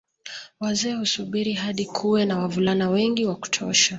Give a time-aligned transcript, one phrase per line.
[0.59, 3.89] Wazee husubiri hadi kuwe na wavulana wengi wa kutosha